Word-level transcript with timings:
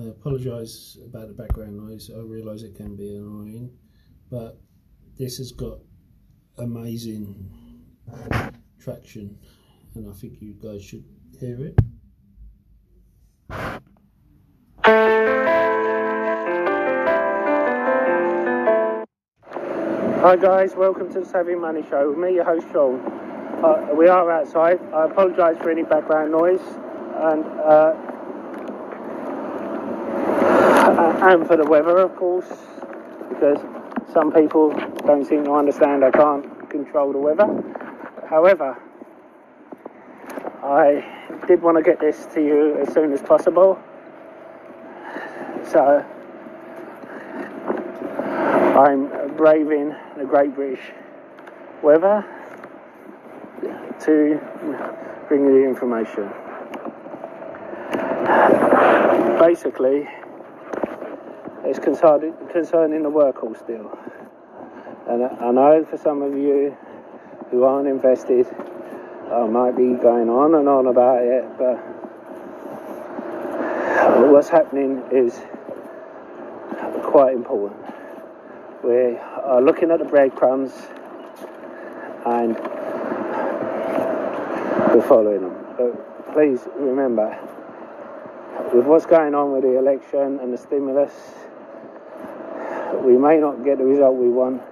I 0.00 0.04
apologise 0.04 0.96
about 1.04 1.28
the 1.28 1.34
background 1.34 1.76
noise. 1.76 2.10
I 2.14 2.20
realise 2.20 2.62
it 2.62 2.74
can 2.74 2.96
be 2.96 3.16
annoying, 3.16 3.70
but 4.30 4.58
this 5.18 5.36
has 5.36 5.52
got 5.52 5.78
amazing 6.56 7.50
traction, 8.80 9.36
and 9.94 10.08
I 10.08 10.12
think 10.14 10.40
you 10.40 10.54
guys 10.54 10.82
should 10.82 11.04
hear 11.38 11.66
it. 11.66 11.78
Hi 20.22 20.36
guys, 20.36 20.74
welcome 20.76 21.12
to 21.12 21.20
the 21.20 21.26
Savvy 21.26 21.56
Money 21.56 21.84
Show 21.90 22.08
with 22.08 22.18
me, 22.18 22.36
your 22.36 22.44
host 22.44 22.66
Sean. 22.72 23.00
Uh, 23.62 23.88
we 23.94 24.08
are 24.08 24.30
outside. 24.30 24.80
I 24.94 25.04
apologise 25.04 25.58
for 25.58 25.70
any 25.70 25.82
background 25.82 26.32
noise 26.32 26.62
and 27.16 27.44
uh, 27.44 28.09
and 31.22 31.46
for 31.46 31.56
the 31.56 31.64
weather, 31.64 31.98
of 31.98 32.16
course, 32.16 32.48
because 33.28 33.58
some 34.12 34.32
people 34.32 34.70
don't 35.06 35.24
seem 35.26 35.44
to 35.44 35.52
understand 35.52 36.04
I 36.04 36.10
can't 36.10 36.70
control 36.70 37.12
the 37.12 37.18
weather. 37.18 37.46
However, 38.28 38.76
I 40.62 41.04
did 41.46 41.62
want 41.62 41.76
to 41.76 41.82
get 41.82 42.00
this 42.00 42.26
to 42.34 42.40
you 42.40 42.78
as 42.78 42.92
soon 42.94 43.12
as 43.12 43.20
possible. 43.20 43.78
So 45.64 46.04
I'm 48.78 49.36
braving 49.36 49.94
the 50.16 50.24
Great 50.24 50.54
British 50.54 50.80
weather 51.82 52.24
to 54.00 54.40
bring 55.28 55.44
you 55.44 55.52
the 55.52 55.64
information. 55.68 56.30
Basically, 59.38 60.08
it's 61.70 61.78
concerning, 61.78 62.34
concerning 62.50 63.04
the 63.04 63.08
workhorse 63.08 63.64
deal. 63.64 63.96
And 65.06 65.22
I 65.22 65.52
know 65.52 65.84
for 65.88 65.96
some 65.96 66.20
of 66.20 66.36
you 66.36 66.76
who 67.52 67.62
aren't 67.62 67.86
invested, 67.86 68.48
I 69.30 69.46
might 69.46 69.76
be 69.76 69.94
going 69.94 70.28
on 70.28 70.56
and 70.56 70.68
on 70.68 70.88
about 70.88 71.22
it, 71.22 71.44
but 71.56 71.76
what's 74.32 74.48
happening 74.48 75.00
is 75.12 75.40
quite 77.04 77.34
important. 77.34 77.80
We 78.82 79.16
are 79.16 79.62
looking 79.62 79.92
at 79.92 80.00
the 80.00 80.06
breadcrumbs 80.06 80.72
and 82.26 82.56
we're 84.92 85.06
following 85.06 85.42
them. 85.42 85.54
But 85.76 86.32
please 86.32 86.66
remember, 86.74 87.38
with 88.74 88.86
what's 88.86 89.06
going 89.06 89.36
on 89.36 89.52
with 89.52 89.62
the 89.62 89.78
election 89.78 90.40
and 90.40 90.52
the 90.52 90.58
stimulus, 90.58 91.12
we 92.98 93.16
may 93.16 93.38
not 93.38 93.64
get 93.64 93.78
the 93.78 93.84
result 93.84 94.16
we 94.16 94.28
want, 94.28 94.62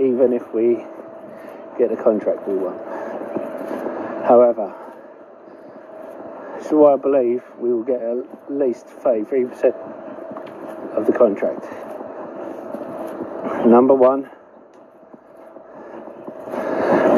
even 0.00 0.32
if 0.32 0.52
we 0.52 0.84
get 1.78 1.90
the 1.90 1.96
contract 1.96 2.46
we 2.48 2.54
want. 2.54 2.80
However, 4.26 4.74
so 6.68 6.92
I 6.92 6.96
believe 6.96 7.42
we 7.58 7.72
will 7.72 7.84
get 7.84 8.02
at 8.02 8.50
least 8.50 8.86
33% 8.86 9.74
of 10.96 11.06
the 11.06 11.12
contract. 11.12 11.64
Number 13.66 13.94
one, 13.94 14.28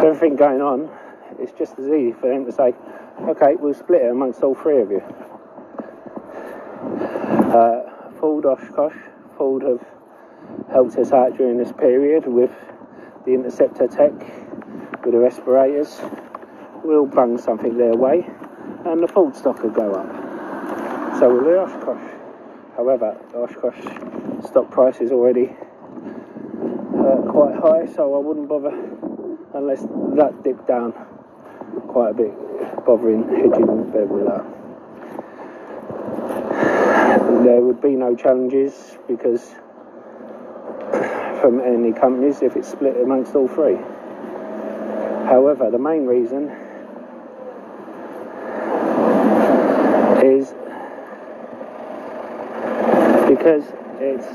everything 0.05 0.37
going 0.37 0.61
on, 0.61 0.91
it's 1.39 1.53
just 1.53 1.79
as 1.79 1.87
easy 1.87 2.12
for 2.12 2.29
them 2.29 2.45
to 2.45 2.53
say, 2.53 2.75
okay, 3.23 3.57
we'll 3.57 3.75
split 3.75 4.03
it 4.03 4.11
amongst 4.11 4.43
all 4.43 4.55
three 4.55 4.81
of 4.83 4.91
you. 4.91 5.03
Uh, 7.51 8.11
Ford 8.21 8.45
Oshkosh, 8.45 8.97
Ford 9.37 9.62
have 9.62 9.84
helped 10.73 10.97
us 10.97 11.13
out 11.13 11.37
during 11.37 11.59
this 11.59 11.73
period 11.73 12.27
with 12.27 12.51
the 13.25 13.35
interceptor 13.35 13.87
tech, 13.87 14.13
with 15.05 15.12
the 15.12 15.19
respirators. 15.19 16.00
We'll 16.83 17.06
bung 17.06 17.39
something 17.39 17.77
their 17.77 17.94
way 17.94 18.27
and 18.84 19.03
the 19.03 19.09
Ford 19.09 19.37
stock 19.37 19.62
will 19.62 19.71
go 19.71 19.93
up. 19.93 21.19
So 21.19 21.28
will 21.28 21.44
the 21.44 21.61
Oshkosh. 21.61 22.12
However, 22.77 23.17
the 23.33 23.39
Oshkosh 23.39 24.49
stock 24.49 24.71
price 24.71 25.00
is 25.00 25.12
already 25.12 25.50
uh, 26.99 27.31
quite 27.31 27.55
high, 27.56 27.87
so 27.94 28.15
I 28.15 28.19
wouldn't 28.19 28.49
bother 28.49 28.73
unless 29.55 29.83
that 30.17 30.43
dipped 30.43 30.67
down 30.67 30.93
quite 31.89 32.11
a 32.11 32.15
bit, 32.15 32.84
bothering 32.87 33.28
hedging 33.28 33.93
with 33.93 34.27
that. 34.27 34.44
There 37.44 37.61
would 37.61 37.81
be 37.81 37.97
no 37.97 38.15
challenges 38.15 38.99
because 39.09 39.55
from 41.41 41.61
any 41.61 41.93
companies 41.93 42.43
if 42.43 42.56
it's 42.56 42.69
split 42.69 42.97
amongst 42.97 43.34
all 43.34 43.49
three. 43.49 43.77
However, 45.27 45.71
the 45.71 45.78
main 45.78 46.06
reason 46.06 46.51
is 50.23 50.53
because 53.29 53.65
it's 54.00 54.27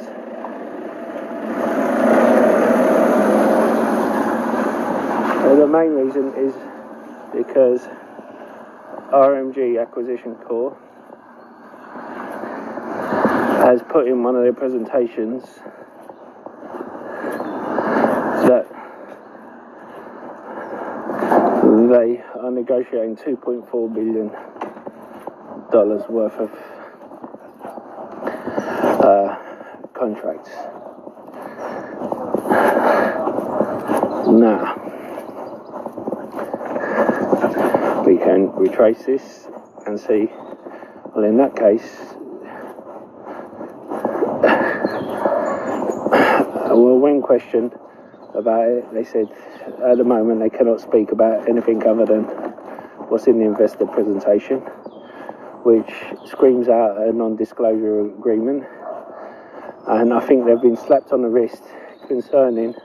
the 5.55 5.67
main 5.67 5.91
reason 5.91 6.33
is 6.35 6.53
because 7.33 7.87
RMG 9.13 9.81
Acquisition 9.81 10.35
Corp 10.35 10.77
has 13.65 13.81
put 13.89 14.07
in 14.07 14.23
one 14.23 14.35
of 14.35 14.43
their 14.43 14.53
presentations 14.53 15.43
that 18.47 18.67
they 21.95 22.21
are 22.41 22.51
negotiating 22.51 23.15
2.4 23.15 23.93
billion 23.93 24.29
dollars 25.71 26.03
worth 26.09 26.33
of 26.33 26.51
uh, 29.01 29.37
contracts. 29.93 30.49
Now, 34.27 34.75
we 38.05 38.17
can 38.17 38.51
retrace 38.55 39.05
this 39.05 39.47
and 39.85 39.97
see, 39.97 40.29
well, 41.15 41.23
in 41.23 41.37
that 41.37 41.55
case, 41.55 42.13
well, 46.75 46.99
when 46.99 47.21
questioned, 47.21 47.73
about 48.35 48.67
it. 48.67 48.93
They 48.93 49.03
said 49.03 49.29
at 49.65 49.97
the 49.97 50.03
moment 50.03 50.39
they 50.39 50.49
cannot 50.49 50.79
speak 50.79 51.11
about 51.11 51.47
anything 51.49 51.85
other 51.85 52.05
than 52.05 52.23
what's 53.09 53.27
in 53.27 53.39
the 53.39 53.45
investor 53.45 53.85
presentation, 53.85 54.59
which 55.63 55.91
screams 56.25 56.67
out 56.67 56.97
a 56.97 57.11
non 57.11 57.35
disclosure 57.35 58.01
agreement. 58.01 58.63
And 59.87 60.13
I 60.13 60.19
think 60.19 60.45
they've 60.45 60.61
been 60.61 60.77
slapped 60.77 61.11
on 61.11 61.21
the 61.21 61.29
wrist 61.29 61.63
concerning 62.07 62.75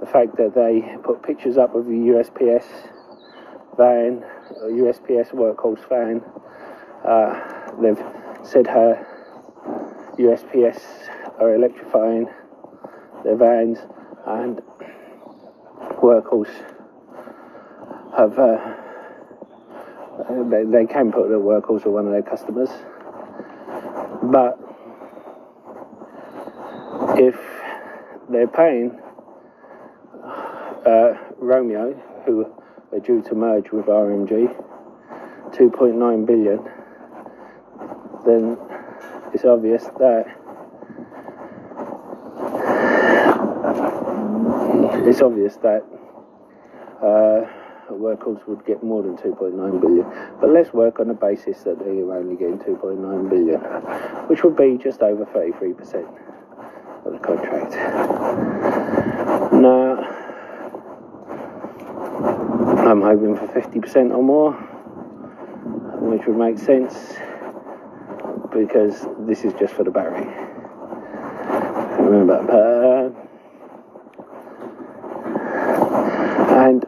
the 0.00 0.06
fact 0.06 0.36
that 0.36 0.54
they 0.54 0.96
put 1.02 1.22
pictures 1.22 1.56
up 1.56 1.74
of 1.74 1.86
the 1.86 1.92
USPS 1.92 2.64
van, 3.76 4.24
USPS 4.62 5.32
workhorse 5.32 5.88
van. 5.88 6.22
Uh, 7.04 7.72
they've 7.80 8.02
said 8.44 8.66
how 8.66 9.04
USPS 10.18 10.80
are 11.40 11.54
electrifying 11.54 12.28
their 13.24 13.36
vans 13.36 13.78
and 14.26 14.60
workhorse 16.00 16.54
have 18.16 18.38
uh, 18.38 18.74
they, 20.50 20.64
they 20.64 20.86
can 20.86 21.12
put 21.12 21.28
the 21.28 21.36
workhorse 21.36 21.84
with 21.84 21.94
one 21.94 22.06
of 22.06 22.12
their 22.12 22.22
customers. 22.22 22.70
But 24.22 24.58
if 27.18 27.36
they're 28.28 28.48
paying 28.48 28.98
uh, 30.86 31.14
Romeo 31.38 31.92
who 32.26 32.46
are 32.92 33.00
due 33.00 33.22
to 33.22 33.34
merge 33.34 33.70
with 33.70 33.86
RMG 33.86 34.54
2.9 35.50 36.26
billion 36.26 36.58
then 38.26 38.58
it's 39.32 39.44
obvious 39.44 39.84
that 39.98 40.26
it's 45.08 45.22
obvious 45.22 45.56
that 45.56 45.82
uh, 47.00 47.48
workhorse 47.90 48.46
would 48.46 48.64
get 48.66 48.82
more 48.82 49.02
than 49.02 49.16
2.9 49.16 49.80
billion, 49.80 50.04
but 50.40 50.50
let's 50.50 50.72
work 50.72 51.00
on 51.00 51.08
the 51.08 51.14
basis 51.14 51.62
that 51.62 51.78
they're 51.78 52.12
only 52.12 52.36
getting 52.36 52.58
2.9 52.58 53.30
billion, 53.30 53.60
which 54.28 54.44
would 54.44 54.56
be 54.56 54.76
just 54.82 55.00
over 55.00 55.24
33% 55.24 56.04
of 57.06 57.12
the 57.12 57.18
contract. 57.18 57.72
Now, 59.52 60.04
I'm 62.86 63.00
hoping 63.00 63.36
for 63.36 63.46
50% 63.48 64.14
or 64.14 64.22
more, 64.22 64.52
which 66.02 66.26
would 66.26 66.36
make 66.36 66.58
sense 66.58 67.14
because 68.52 69.06
this 69.20 69.44
is 69.44 69.52
just 69.58 69.72
for 69.74 69.84
the 69.84 69.90
battery. 69.90 70.26
Remember, 71.98 72.38
uh, 72.50 73.24
and 76.58 76.84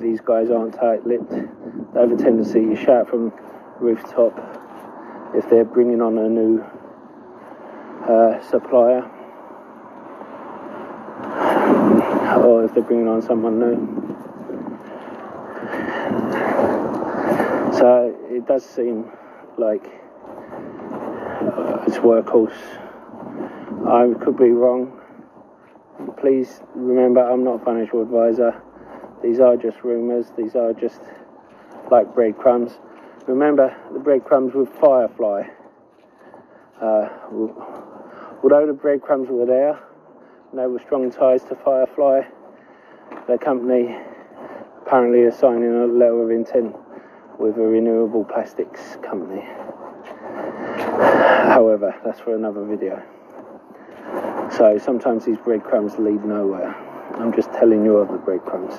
these 0.00 0.20
guys 0.20 0.50
aren't 0.50 0.74
tight-lipped. 0.74 1.30
They 1.30 2.00
have 2.00 2.10
a 2.10 2.16
tendency 2.16 2.66
to 2.66 2.76
shout 2.76 3.08
from 3.08 3.32
rooftop 3.80 4.36
if 5.34 5.48
they're 5.48 5.64
bringing 5.64 6.00
on 6.00 6.18
a 6.18 6.28
new 6.28 6.62
uh, 8.08 8.42
supplier 8.50 9.02
or 12.42 12.64
if 12.64 12.74
they're 12.74 12.82
bringing 12.82 13.08
on 13.08 13.22
someone 13.22 13.58
new. 13.58 14.02
So 17.78 18.16
it 18.30 18.46
does 18.46 18.64
seem 18.64 19.10
like 19.58 19.84
uh, 21.42 21.84
it's 21.86 21.98
workhorse. 21.98 22.52
I 23.86 24.12
could 24.24 24.36
be 24.36 24.50
wrong. 24.50 24.98
Please 26.18 26.60
remember, 26.74 27.20
I'm 27.20 27.44
not 27.44 27.62
a 27.62 27.64
financial 27.64 28.02
advisor. 28.02 28.60
These 29.22 29.38
are 29.38 29.56
just 29.56 29.82
rumours. 29.84 30.32
These 30.36 30.56
are 30.56 30.72
just 30.72 31.00
like 31.90 32.12
breadcrumbs. 32.14 32.72
Remember 33.26 33.76
the 33.92 34.00
breadcrumbs 34.00 34.54
with 34.54 34.68
Firefly. 34.80 35.44
Uh, 36.80 37.08
although 38.42 38.66
the 38.66 38.72
breadcrumbs 38.72 39.28
were 39.30 39.46
there, 39.46 39.78
and 40.50 40.58
there 40.58 40.68
were 40.68 40.80
strong 40.80 41.10
ties 41.10 41.44
to 41.44 41.54
Firefly. 41.54 42.22
The 43.28 43.38
company 43.38 43.96
apparently 44.84 45.20
is 45.20 45.36
signing 45.36 45.72
a 45.72 45.86
letter 45.86 46.22
of 46.24 46.30
intent 46.30 46.74
with 47.38 47.56
a 47.56 47.60
renewable 47.60 48.24
plastics 48.24 48.96
company. 49.02 49.42
However, 51.52 51.94
that's 52.04 52.20
for 52.20 52.34
another 52.34 52.64
video. 52.64 53.02
So 54.50 54.78
sometimes 54.78 55.24
these 55.24 55.38
breadcrumbs 55.38 55.98
lead 55.98 56.24
nowhere. 56.24 56.74
I'm 57.14 57.32
just 57.32 57.52
telling 57.52 57.84
you 57.84 57.98
of 57.98 58.08
the 58.08 58.18
breadcrumbs. 58.18 58.74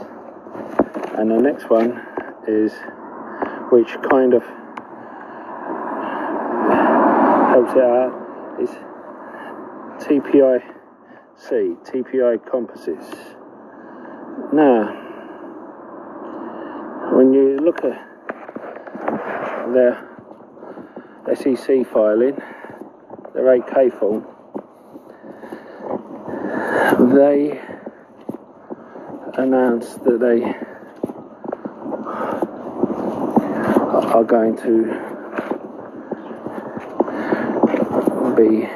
And 1.15 1.29
the 1.29 1.37
next 1.37 1.69
one 1.69 2.01
is, 2.47 2.73
which 3.71 3.95
kind 4.09 4.33
of 4.33 4.43
helps 7.53 7.73
it 7.73 7.83
out, 7.83 8.13
is 8.59 8.69
TPI 10.03 10.61
C, 11.35 11.75
TPI 11.83 12.49
Composites. 12.49 13.35
Now, 14.51 15.01
when 17.15 17.31
you 17.31 17.57
look 17.57 17.83
at 17.85 17.97
their 19.71 19.97
SEC 21.35 21.85
filing, 21.93 22.41
their 23.33 23.59
8K 23.59 23.99
form, 23.99 24.25
they 27.15 27.61
announced 29.37 30.03
that 30.03 30.19
they 30.19 30.72
are 34.13 34.23
going 34.23 34.55
to 34.55 34.85
be 38.37 38.69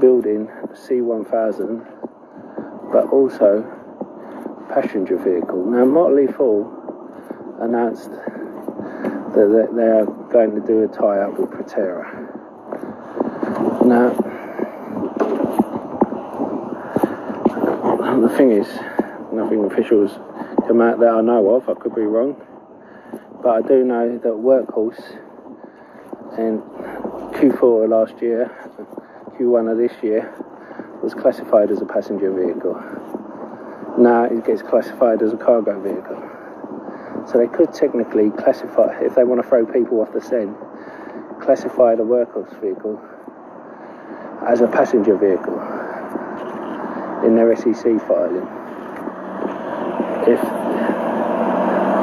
building 0.00 0.48
C1000 0.72 1.84
but 2.90 3.06
also 3.12 3.62
passenger 4.70 5.18
vehicle. 5.18 5.66
Now 5.66 5.84
Motley 5.84 6.26
Fool 6.26 6.72
announced 7.60 8.10
that 8.10 9.68
they 9.76 9.82
are 9.82 10.06
going 10.32 10.54
to 10.54 10.66
do 10.66 10.82
a 10.84 10.88
tie-up 10.88 11.38
with 11.38 11.50
Proterra. 11.50 12.24
Now 13.84 14.14
the 18.20 18.28
thing 18.36 18.52
is, 18.52 18.68
nothing 19.32 19.64
official 19.64 20.06
has 20.08 20.18
come 20.66 20.80
out 20.80 20.98
that 21.00 21.10
I 21.10 21.20
know 21.20 21.50
of, 21.54 21.68
I 21.68 21.74
could 21.74 21.94
be 21.94 22.02
wrong, 22.02 22.36
but 23.42 23.50
I 23.50 23.62
do 23.62 23.84
know 23.84 24.18
that 24.18 24.32
Workhorse 24.32 25.00
in 26.38 26.60
Q4 27.38 27.88
last 27.88 28.20
year, 28.20 28.50
Q1 29.38 29.70
of 29.70 29.78
this 29.78 29.92
year, 30.02 30.32
was 31.02 31.14
classified 31.14 31.70
as 31.70 31.80
a 31.80 31.86
passenger 31.86 32.32
vehicle. 32.32 32.74
Now 33.96 34.24
it 34.24 34.44
gets 34.44 34.62
classified 34.62 35.22
as 35.22 35.32
a 35.32 35.36
cargo 35.36 35.80
vehicle. 35.80 36.22
So 37.30 37.38
they 37.38 37.46
could 37.46 37.72
technically 37.72 38.30
classify, 38.30 38.98
if 39.00 39.14
they 39.14 39.24
want 39.24 39.42
to 39.42 39.48
throw 39.48 39.66
people 39.66 40.00
off 40.00 40.12
the 40.12 40.20
scent, 40.20 40.56
classify 41.40 41.94
the 41.94 42.02
workhorse 42.02 42.60
vehicle 42.60 43.00
as 44.46 44.60
a 44.60 44.66
passenger 44.66 45.16
vehicle 45.16 45.58
in 47.26 47.36
their 47.36 47.54
SEC 47.56 48.00
filing. 48.06 48.46
If 50.26 50.40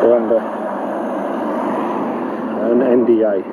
they're 0.02 0.16
under 0.16 0.65
an 2.81 3.06
NDA. 3.06 3.44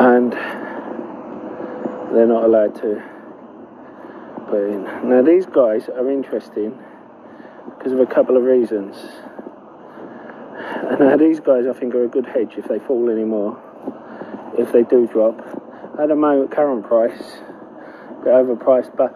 And 0.00 0.32
they're 2.14 2.26
not 2.26 2.44
allowed 2.44 2.74
to 2.76 3.02
put 4.48 4.70
in. 4.70 4.84
Now 5.08 5.22
these 5.22 5.46
guys 5.46 5.88
are 5.88 6.10
interesting 6.10 6.78
because 7.76 7.92
of 7.92 8.00
a 8.00 8.06
couple 8.06 8.36
of 8.36 8.42
reasons. 8.42 8.96
And 10.88 11.00
now 11.00 11.16
these 11.16 11.40
guys 11.40 11.66
I 11.66 11.78
think 11.78 11.94
are 11.94 12.04
a 12.04 12.08
good 12.08 12.26
hedge 12.26 12.54
if 12.56 12.66
they 12.66 12.78
fall 12.78 13.10
anymore, 13.10 13.60
if 14.58 14.72
they 14.72 14.82
do 14.82 15.06
drop. 15.06 15.38
At 16.00 16.08
the 16.08 16.16
moment 16.16 16.50
current 16.50 16.86
price, 16.86 17.38
a 18.10 18.24
bit 18.24 18.32
overpriced, 18.32 18.96
but 18.96 19.14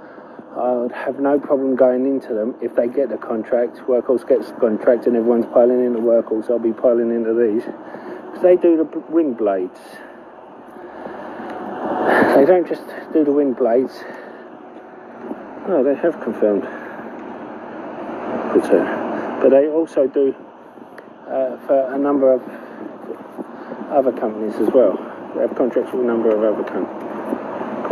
I 0.56 0.72
would 0.72 0.93
have 0.93 1.19
no 1.19 1.38
problem 1.38 1.76
going 1.76 2.06
into 2.06 2.34
them 2.34 2.54
if 2.60 2.75
they 2.75 2.88
get 2.88 3.08
the 3.08 3.16
contract. 3.16 3.76
Workhorse 3.88 4.26
gets 4.28 4.49
the 4.49 4.54
contract 4.54 5.06
and 5.06 5.16
everyone's 5.16 5.46
piling 5.46 5.84
into 5.84 6.00
Workhorse, 6.00 6.50
I'll 6.50 6.58
be 6.58 6.72
piling 6.72 7.10
into 7.10 7.34
these. 7.34 7.64
Because 7.64 8.43
they 8.43 8.56
do 8.56 8.76
the 8.76 8.84
wind 9.10 9.38
blades. 9.38 9.78
They 12.37 12.44
don't 12.44 12.66
just 12.66 12.82
do 13.12 13.25
the 13.25 13.32
wind 13.32 13.56
blades. 13.56 14.02
Oh, 15.69 15.82
they 15.84 15.94
have 15.94 16.20
confirmed 16.20 16.64
return. 18.55 19.40
But 19.40 19.50
they 19.50 19.69
also 19.69 20.06
do 20.06 20.34
uh, 21.28 21.56
for 21.66 21.93
a 21.93 21.98
number 21.98 22.32
of 22.32 22.43
other 23.90 24.12
companies 24.12 24.55
as 24.56 24.69
well. 24.72 24.96
They 25.34 25.43
have 25.43 25.55
contracts 25.56 25.93
with 25.93 26.03
a 26.03 26.06
number 26.06 26.31
of 26.34 26.43
other 26.43 26.69
companies 26.69 27.12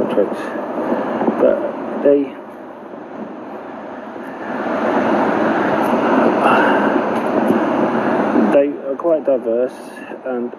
contracts. 0.01 0.41
But 1.41 2.03
they 2.03 2.23
they 8.53 8.69
are 8.89 8.97
quite 9.11 9.25
diverse 9.25 9.75
and 10.25 10.55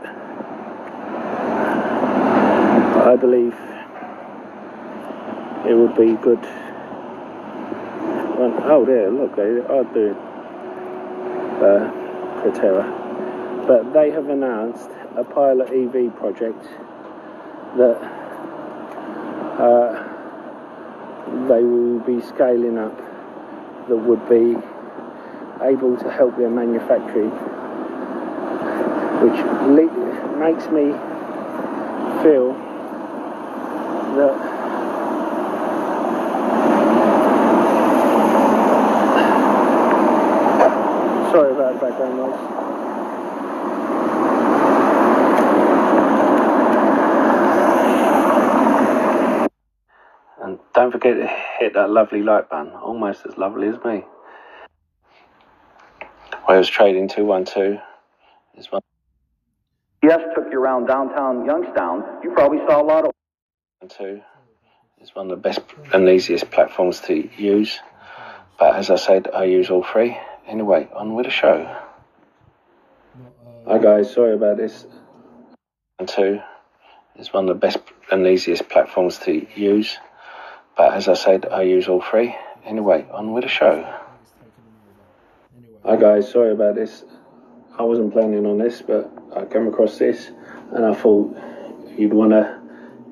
I 3.02 3.16
believe 3.16 3.56
it 5.66 5.74
would 5.74 5.96
be 5.96 6.22
good. 6.22 6.42
Well, 8.38 8.54
oh, 8.66 8.84
there, 8.86 9.10
look, 9.10 9.38
they 9.38 9.44
are 9.44 9.86
doing 9.94 10.18
uh, 11.64 11.88
Proterra. 12.42 12.86
But 13.66 13.94
they 13.94 14.12
have 14.12 14.28
announced 14.28 14.90
a 15.16 15.24
pilot 15.24 15.70
EV 15.72 16.14
project 16.18 16.62
that 17.78 17.98
uh, 19.64 19.94
they 21.48 21.64
will 21.64 22.00
be 22.00 22.20
scaling 22.20 22.78
up 22.78 22.98
that 23.88 23.96
would 23.96 24.28
be 24.28 24.58
able 25.64 25.96
to 25.96 26.12
help 26.12 26.36
their 26.36 26.50
manufacturing, 26.50 27.32
which 29.22 29.38
makes 30.40 30.66
me 30.72 30.92
feel 32.24 32.54
that 34.18 34.36
sorry 41.32 41.52
about 41.54 41.80
background 41.80 42.18
noise. 42.18 42.62
And 50.42 50.60
don't 50.74 50.92
forget 50.92 51.16
to 51.18 51.28
hit 51.60 51.74
that 51.76 51.92
lovely 51.92 52.24
like 52.24 52.50
button, 52.50 52.74
almost 52.74 53.26
as 53.28 53.38
lovely 53.38 53.68
as 53.68 53.76
me. 53.86 54.04
Wales 56.50 56.68
Trading 56.68 57.08
212 57.08 57.80
is 58.58 58.72
one. 58.72 58.82
Yes, 60.04 60.20
took 60.34 60.46
you 60.52 60.60
around 60.60 60.88
downtown 60.88 61.46
Youngstown. 61.46 62.04
You 62.24 62.32
probably 62.32 62.58
saw 62.68 62.82
a 62.82 62.84
lot 62.84 63.06
of 63.06 63.12
two 63.90 64.22
is 65.00 65.16
one 65.16 65.32
of 65.32 65.38
the 65.38 65.42
best 65.42 65.62
and 65.94 66.08
easiest 66.08 66.50
platforms 66.52 67.00
to 67.02 67.30
use. 67.38 67.80
But 68.60 68.76
as 68.76 68.90
I 68.90 68.96
said, 68.96 69.30
I 69.34 69.46
use 69.46 69.70
all 69.70 69.84
three. 69.84 70.18
Anyway, 70.48 70.88
on 70.94 71.16
with 71.16 71.26
the 71.26 71.32
show. 71.32 71.76
Hi 73.68 73.78
guys, 73.78 74.12
sorry 74.12 74.34
about 74.34 74.58
this. 74.58 74.86
two 76.08 76.40
is 77.16 77.32
one 77.32 77.48
of 77.48 77.56
the 77.56 77.60
best 77.60 77.80
and 78.12 78.26
easiest 78.26 78.70
platforms 78.70 79.20
to 79.20 79.46
use. 79.56 79.98
But 80.76 80.94
as 80.94 81.08
I 81.08 81.14
said, 81.14 81.46
I 81.46 81.62
use 81.62 81.88
all 81.88 82.02
three. 82.02 82.36
Anyway, 82.66 83.06
on 83.12 83.34
with 83.34 83.44
the 83.44 83.50
show. 83.50 83.88
Hi 85.86 85.96
guys, 85.96 86.32
sorry 86.32 86.54
about 86.54 86.76
this. 86.76 87.04
I 87.82 87.84
wasn't 87.84 88.14
planning 88.14 88.46
on 88.46 88.60
this, 88.60 88.80
but 88.84 89.12
I 89.36 89.44
came 89.46 89.68
across 89.68 89.98
this 89.98 90.30
and 90.72 90.86
I 90.86 90.94
thought 90.94 91.36
you'd 91.98 92.14
want 92.14 92.30
to 92.30 92.62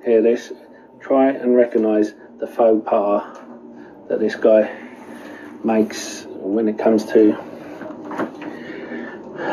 hear 0.05 0.21
this. 0.21 0.53
Try 0.99 1.31
and 1.31 1.55
recognise 1.55 2.13
the 2.39 2.45
faux 2.45 2.87
pas 2.87 3.39
that 4.09 4.19
this 4.19 4.35
guy 4.35 4.71
makes 5.63 6.27
when 6.27 6.67
it 6.67 6.77
comes 6.77 7.03
to 7.05 7.35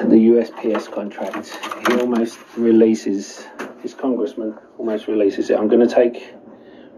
the 0.05 0.19
USPS 0.35 0.93
contract. 0.93 1.47
He 1.89 1.99
almost 1.99 2.39
releases, 2.59 3.47
his 3.81 3.95
congressman 3.95 4.59
almost 4.77 5.09
releases 5.09 5.49
it. 5.49 5.59
I'm 5.59 5.69
going 5.69 5.89
to 5.89 5.95
take 5.95 6.35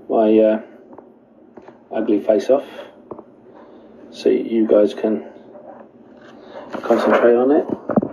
my 0.08 0.37
uh, 0.40 0.62
ugly 1.92 2.20
face 2.20 2.50
off 2.50 2.66
so 4.10 4.28
you 4.28 4.66
guys 4.66 4.92
can 4.92 5.25
concentrate 6.82 7.37
on 7.37 7.52
it. 7.52 8.07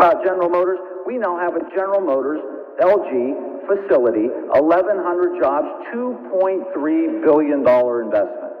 Uh, 0.00 0.14
General 0.24 0.48
Motors, 0.48 0.78
we 1.06 1.18
now 1.18 1.38
have 1.38 1.54
a 1.56 1.60
General 1.76 2.00
Motors 2.00 2.40
LG 2.80 3.68
facility, 3.68 4.32
1,100 4.48 5.42
jobs, 5.42 5.68
$2.3 5.92 7.22
billion 7.22 7.60
investment. 7.60 8.52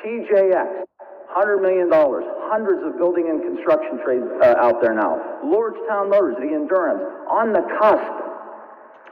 TJX, 0.00 0.88
$100 1.36 1.60
million, 1.60 1.90
hundreds 1.92 2.80
of 2.86 2.96
building 2.96 3.28
and 3.28 3.42
construction 3.42 4.00
trades 4.02 4.24
uh, 4.40 4.54
out 4.56 4.80
there 4.80 4.94
now. 4.94 5.20
Lordstown 5.44 6.08
Motors, 6.08 6.36
the 6.40 6.56
Endurance, 6.56 7.04
on 7.28 7.52
the 7.52 7.60
cusp 7.78 8.16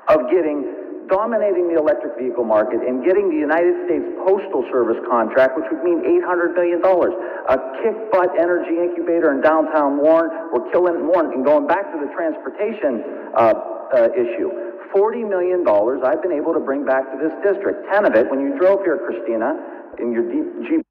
of 0.09 0.31
getting 0.31 0.76
dominating 1.09 1.69
the 1.69 1.79
electric 1.79 2.19
vehicle 2.19 2.45
market 2.45 2.83
and 2.83 3.05
getting 3.05 3.31
the 3.31 3.37
United 3.39 3.75
States 3.87 4.05
Postal 4.27 4.65
Service 4.71 4.99
contract, 5.09 5.57
which 5.57 5.67
would 5.71 5.83
mean 5.83 6.03
$800 6.23 6.55
million. 6.55 6.81
A 6.83 7.57
kick 7.83 7.97
butt 8.11 8.31
energy 8.39 8.79
incubator 8.79 9.35
in 9.35 9.41
downtown 9.41 9.99
Warren. 9.99 10.31
We're 10.53 10.71
killing 10.71 11.07
Warren. 11.07 11.33
And 11.33 11.45
going 11.45 11.67
back 11.67 11.91
to 11.95 11.99
the 11.99 12.11
transportation 12.15 13.03
uh, 13.35 13.55
uh, 13.95 14.09
issue, 14.15 14.51
$40 14.95 15.29
million 15.29 15.67
I've 16.05 16.23
been 16.23 16.33
able 16.33 16.55
to 16.55 16.61
bring 16.61 16.85
back 16.85 17.05
to 17.11 17.17
this 17.19 17.35
district. 17.43 17.87
10 17.93 18.07
of 18.07 18.15
it, 18.15 18.31
when 18.31 18.41
you 18.41 18.59
drove 18.59 18.83
here, 18.83 18.99
Christina, 19.07 19.55
in 19.99 20.13
your 20.13 20.25
deep 20.29 20.69
Jeep 20.69 20.83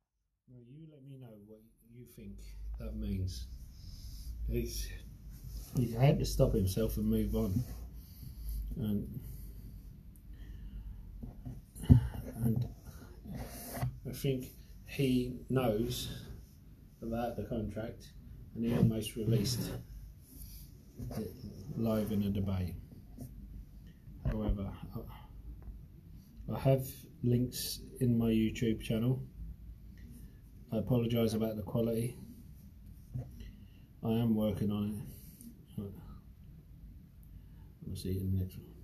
you 0.47 0.87
let 0.91 1.03
me 1.05 1.17
know 1.19 1.33
what 1.47 1.59
you 1.93 2.05
think 2.15 2.33
that 2.79 2.95
means. 2.95 3.47
He's 4.49 4.89
he 5.75 5.91
had 5.93 6.19
to 6.19 6.25
stop 6.25 6.53
himself 6.53 6.97
and 6.97 7.05
move 7.07 7.35
on, 7.35 7.63
and 8.77 9.19
and 12.45 12.67
I 14.07 14.13
think 14.13 14.51
he 14.85 15.39
knows 15.49 16.09
about 17.01 17.35
the 17.35 17.43
contract, 17.43 18.11
and 18.55 18.65
he 18.65 18.75
almost 18.75 19.15
released 19.15 19.71
it 21.17 21.27
live 21.75 22.11
in 22.11 22.23
a 22.23 22.29
debate. 22.29 22.75
However, 24.25 24.71
I- 26.49 26.59
have 26.59 26.87
links 27.23 27.81
in 27.99 28.17
my 28.17 28.29
YouTube 28.29 28.79
channel. 28.79 29.21
I 30.71 30.77
apologise 30.77 31.33
about 31.33 31.55
the 31.57 31.63
quality. 31.63 32.17
I 34.03 34.11
am 34.13 34.35
working 34.35 34.71
on 34.71 35.01
it. 35.77 35.83
I'll 37.87 37.95
see 37.95 38.13
you 38.13 38.21
in 38.21 38.33
the 38.33 38.39
next 38.39 38.57
one. 38.57 38.74